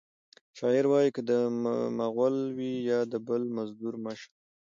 شاعر 0.57 0.85
وایی 0.91 1.11
که 1.15 1.21
د 1.29 1.31
مغل 1.99 2.35
وي 2.57 2.73
یا 2.89 2.99
د 3.11 3.13
بل 3.27 3.41
مزدور 3.57 3.93
مه 4.03 4.13
شه 4.19 4.29